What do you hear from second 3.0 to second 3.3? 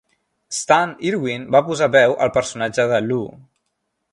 Lou.